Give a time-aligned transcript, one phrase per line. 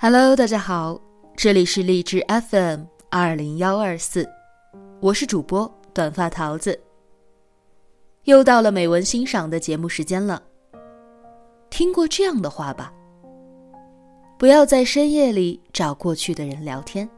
[0.00, 1.00] Hello，大家好，
[1.36, 4.24] 这里是荔枝 FM 二零幺二四，
[5.00, 6.80] 我是主播短发桃子。
[8.22, 10.40] 又到了美文欣赏的节目时间了。
[11.68, 12.94] 听过这样的话吧：
[14.38, 17.10] 不要在深夜里找过去的人聊天，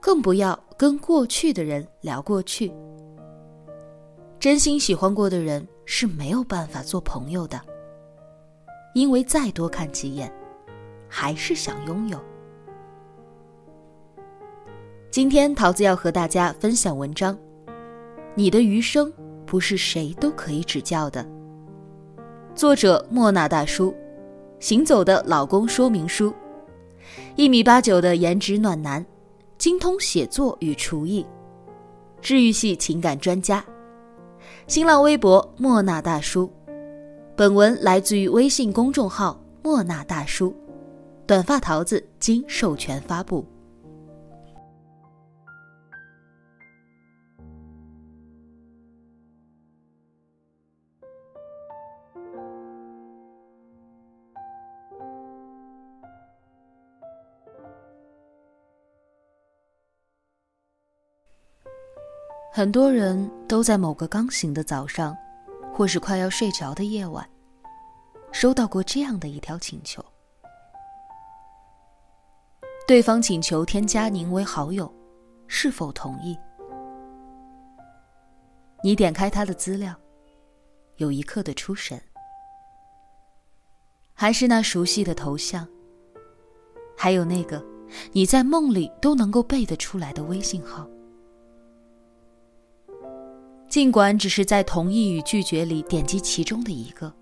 [0.00, 2.72] 更不要跟过去的人聊过去。
[4.40, 7.60] 真心喜欢过的人是没有办法做朋友的，
[8.94, 10.32] 因为再多看几眼。
[11.14, 12.18] 还是想拥有。
[15.10, 17.34] 今天桃子要和大家分享文章，
[18.34, 19.12] 《你的余生
[19.44, 21.22] 不是谁都可以指教的》。
[22.54, 23.94] 作者莫那大叔，
[24.58, 26.32] 行走的老公说明书，
[27.36, 29.04] 一米八九的颜值暖男，
[29.58, 31.26] 精通写作与厨艺，
[32.22, 33.62] 治愈系情感专家。
[34.66, 36.50] 新浪微博莫那大叔。
[37.36, 40.56] 本文来自于微信公众号莫那大叔。
[41.32, 43.42] 短发桃子经授权发布。
[62.52, 65.16] 很多人都在某个刚醒的早上，
[65.72, 67.26] 或是快要睡着的夜晚，
[68.32, 70.04] 收到过这样的一条请求。
[72.86, 74.92] 对方请求添加您为好友，
[75.46, 76.36] 是否同意？
[78.82, 79.94] 你点开他的资料，
[80.96, 82.00] 有一刻的出神，
[84.12, 85.66] 还是那熟悉的头像，
[86.96, 87.64] 还有那个
[88.10, 90.88] 你在梦里都能够背得出来的微信号。
[93.68, 97.14] 尽管只是在同意与拒绝里点击其中的一个，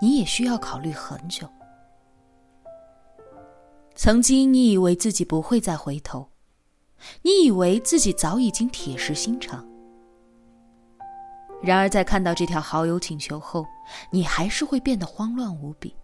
[0.00, 1.46] 你也需要考虑很久。
[4.02, 6.30] 曾经，你以为自己不会再回头，
[7.20, 9.62] 你以为自己早已经铁石心肠。
[11.62, 13.66] 然而，在看到这条好友请求后，
[14.10, 15.94] 你还是会变得慌乱无比。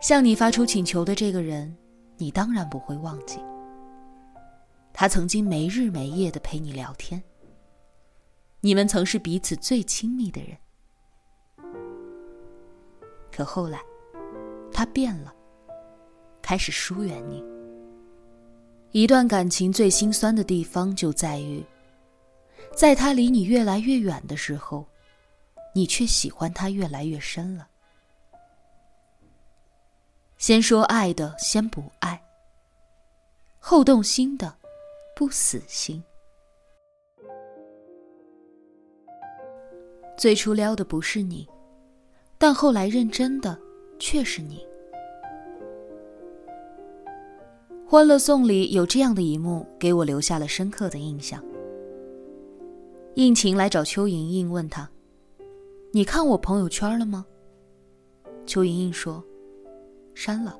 [0.00, 1.76] 向你发出请求的这个人，
[2.16, 3.38] 你当然不会忘记。
[4.94, 7.22] 他曾经没日没夜的陪你聊天，
[8.62, 10.56] 你们曾是彼此最亲密的人。
[13.30, 13.78] 可后来，
[14.74, 15.32] 他变了，
[16.42, 17.42] 开始疏远你。
[18.90, 21.64] 一段感情最心酸的地方就在于，
[22.76, 24.84] 在他离你越来越远的时候，
[25.74, 27.68] 你却喜欢他越来越深了。
[30.38, 32.20] 先说爱的先不爱，
[33.60, 34.54] 后动心的
[35.14, 36.02] 不死心。
[40.16, 41.48] 最初撩的不是你，
[42.38, 43.56] 但后来认真的。
[43.98, 44.66] 却是你。
[47.88, 51.42] 《欢乐颂》里有这样的一幕，给我留下了深刻的印象。
[53.14, 54.90] 应勤来找邱莹莹，问她
[55.92, 57.24] ：“你看我朋友圈了吗？”
[58.46, 59.22] 邱莹莹说
[60.14, 60.58] ：“删了。”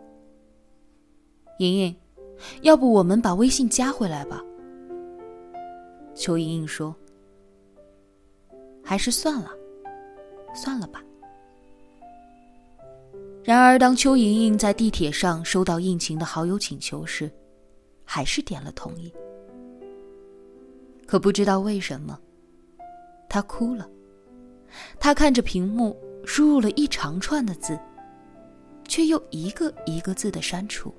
[1.58, 1.96] 莹莹，
[2.62, 4.40] 要不我们把微信加回来吧？
[6.14, 6.94] 邱莹莹说
[8.84, 9.50] ：“还是算了，
[10.54, 11.02] 算了吧。”
[13.44, 17.30] 然而，当邱莹莹在地铁上收到应勤的好友请求时，
[18.02, 19.12] 还是点了同意。
[21.06, 22.18] 可不知道为什么，
[23.28, 23.86] 她哭了。
[24.98, 25.94] 她看着屏幕，
[26.24, 27.78] 输入了一长串的字，
[28.88, 30.92] 却又一个一个字的删除，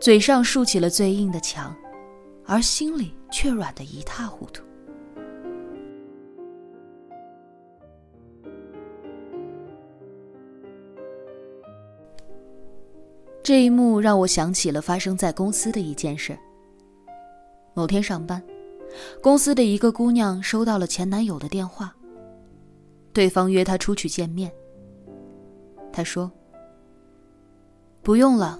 [0.00, 1.72] 嘴上竖起了最硬的墙，
[2.44, 4.64] 而心里却软得一塌糊涂。
[13.50, 16.38] 这一幕让我想起了发生在公司的一件事。
[17.74, 18.40] 某天上班，
[19.20, 21.92] 公司的一个姑娘收到了前男友的电话，
[23.12, 24.52] 对方约她出去见面。
[25.92, 26.30] 她说
[28.04, 28.56] ：“不用了，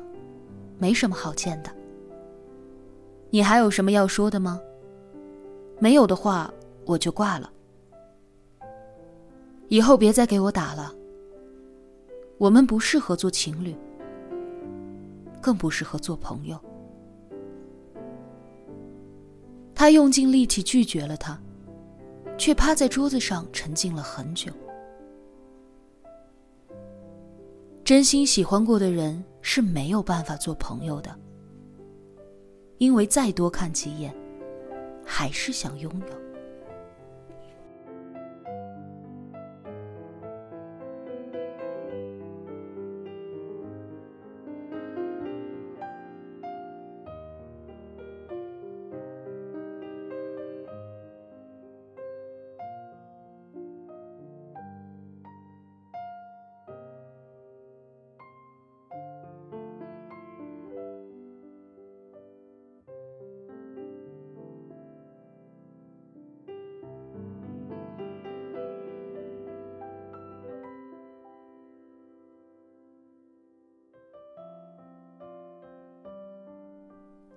[0.77, 1.71] 没什么好见的。
[3.31, 4.61] 你还有什么要说的吗？
[5.79, 6.53] 没有的话，
[6.85, 7.49] 我就挂了。
[9.69, 10.93] 以后别再给我打了，
[12.39, 13.73] 我们不适合做情侣。”
[15.41, 16.59] 更不适合做朋友。
[19.75, 21.41] 他用尽力气拒绝了他，
[22.37, 24.53] 却趴在桌子上沉静了很久。
[27.83, 31.19] 真心喜欢过的人是没有办法做朋友的，
[32.79, 34.15] 因为再多看几眼，
[35.05, 36.20] 还是想拥有。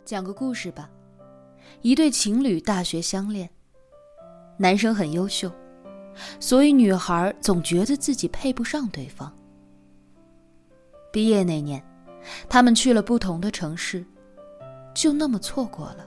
[0.05, 0.89] 讲个故事吧。
[1.81, 3.49] 一对情侣大学相恋，
[4.57, 5.51] 男生很优秀，
[6.39, 9.33] 所以女孩总觉得自己配不上对方。
[11.11, 11.83] 毕业那年，
[12.47, 14.05] 他们去了不同的城市，
[14.93, 16.05] 就那么错过了。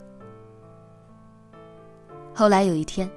[2.35, 3.11] 后来有一天，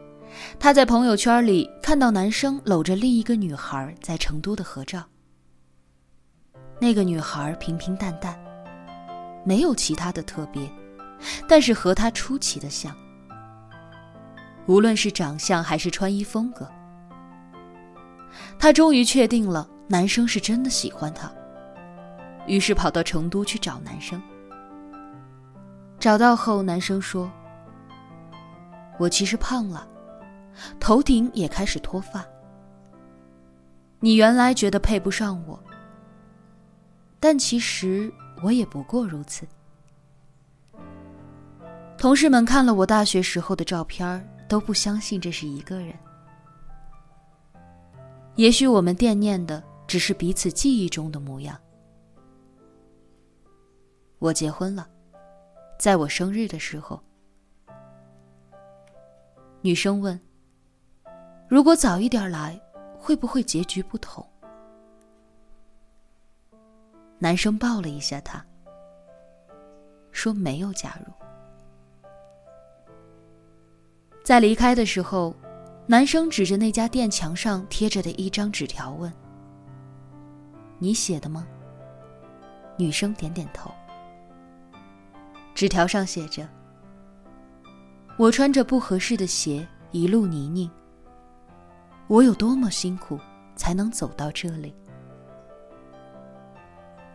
[0.60, 5.04] 他在朋友圈里看到男生搂着另一个女孩在成都的合照。
[6.80, 8.40] 那个女孩平平淡淡，
[9.44, 10.70] 没有其他的特别，
[11.48, 12.96] 但是和他出奇的像。
[14.68, 16.70] 无论是长相还是穿衣风格，
[18.60, 21.32] 他终于确定了男生是真的喜欢她，
[22.46, 24.22] 于是跑到成都去找男生。
[26.00, 27.32] 找到后，男生说
[29.00, 29.88] ：“我其实胖了，
[30.80, 32.24] 头顶也开始脱发。
[34.00, 35.60] 你原来觉得配不上我。”
[37.20, 38.14] 但其实
[38.44, 39.48] 我也不过如此。
[41.98, 45.94] 同事们看了我大学时候的照片，都不相信这是一个人。
[48.36, 51.60] 也许我们惦念的只是彼此记忆中的模样。
[54.20, 54.88] 我结婚了，
[55.78, 57.02] 在我生日的时候。
[59.62, 60.18] 女生问
[61.50, 62.58] ：“如果早一点来，
[62.98, 64.26] 会不会结局不同？”
[67.22, 68.42] 男生抱了一下她，
[70.12, 71.12] 说：“没有加入。”
[74.24, 75.36] 在离开的时候，
[75.86, 79.12] 男生指着那家店墙上贴着的一张纸条问
[80.80, 81.46] ：“你写的吗？”
[82.78, 83.70] 女生点点头。
[85.54, 86.48] 纸条上写着
[88.18, 90.72] ：“我穿着不合适的鞋，一路泥泞。
[92.08, 93.20] 我有多么辛苦，
[93.58, 94.74] 才能走到这里。”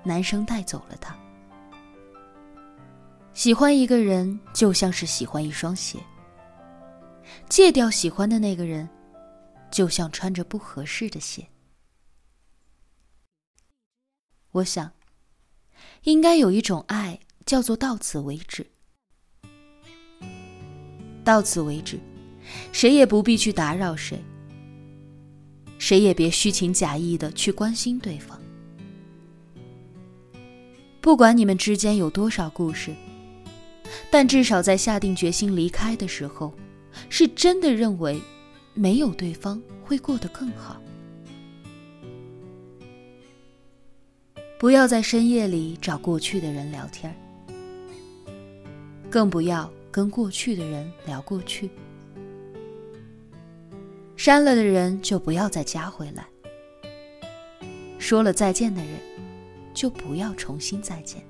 [0.04, 1.18] 男生带走了她。
[3.32, 5.98] 喜欢一个人就像是喜欢一双鞋，
[7.48, 8.88] 戒掉喜欢的那个人，
[9.72, 11.44] 就像穿着不合适的鞋。
[14.52, 14.92] 我想，
[16.04, 18.64] 应该有一种爱叫做到此为止。
[21.24, 21.98] 到此为止，
[22.70, 24.22] 谁也不必去打扰谁，
[25.78, 28.40] 谁也别虚情假意的去关心对方。
[31.04, 32.90] 不管你们之间有多少故事，
[34.10, 36.50] 但至少在下定决心离开的时候，
[37.10, 38.18] 是真的认为
[38.72, 40.80] 没有对方会过得更好。
[44.58, 47.14] 不要在深夜里找过去的人聊天，
[49.10, 51.68] 更不要跟过去的人聊过去。
[54.16, 56.26] 删了的人就不要再加回来，
[57.98, 59.13] 说了再见的人。
[59.74, 61.22] 就不要重新再见。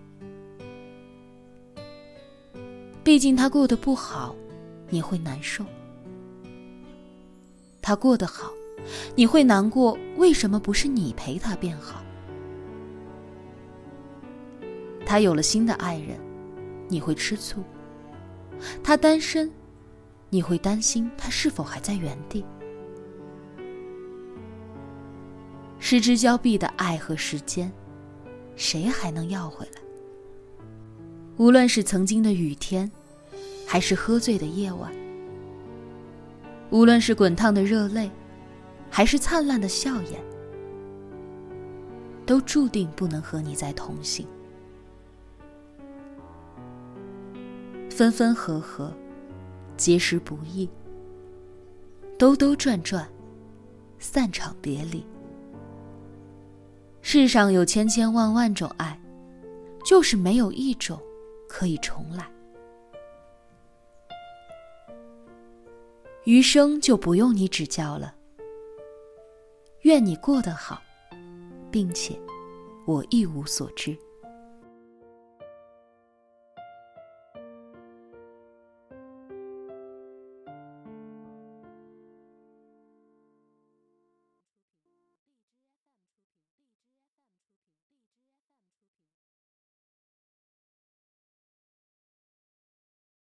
[3.03, 4.37] 毕竟他过得不好，
[4.89, 5.65] 你会难受；
[7.83, 8.53] 他过得好，
[9.17, 9.99] 你会难过。
[10.17, 12.03] 为什么不是你陪他变好？
[15.05, 16.19] 他有了新的爱人，
[16.89, 17.63] 你会吃醋；
[18.83, 19.51] 他单身，
[20.31, 22.43] 你会担心他是否还在原地。
[25.79, 27.71] 失之交臂的爱和时间。
[28.57, 29.83] 谁还能要回来？
[31.37, 32.91] 无论是曾经的雨天，
[33.67, 34.91] 还是喝醉的夜晚；
[36.71, 38.11] 无论是滚烫的热泪，
[38.89, 40.23] 还是灿烂的笑颜，
[42.25, 44.27] 都注定不能和你再同行。
[47.91, 48.93] 分分合合，
[49.77, 50.69] 结识不易；
[52.17, 53.09] 兜兜转转，
[53.99, 55.05] 散场别离。
[57.17, 59.01] 世上有千千万万种爱，
[59.85, 61.01] 就是没有一种
[61.49, 62.29] 可以重来。
[66.25, 68.13] 余生就不用你指教了。
[69.83, 70.83] 愿你过得好，
[71.71, 72.19] 并且
[72.85, 73.97] 我一无所知。